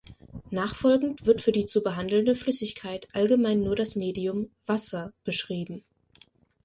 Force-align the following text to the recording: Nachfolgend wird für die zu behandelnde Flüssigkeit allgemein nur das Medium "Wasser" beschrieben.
Nachfolgend 0.49 1.27
wird 1.27 1.41
für 1.41 1.51
die 1.51 1.67
zu 1.67 1.83
behandelnde 1.83 2.33
Flüssigkeit 2.33 3.07
allgemein 3.13 3.61
nur 3.61 3.75
das 3.75 3.95
Medium 3.95 4.49
"Wasser" 4.65 5.13
beschrieben. 5.23 5.83